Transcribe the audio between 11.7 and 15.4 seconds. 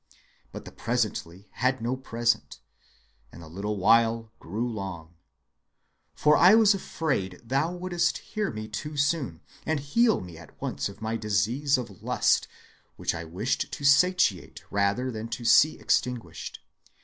of lust, which I wished to satiate rather than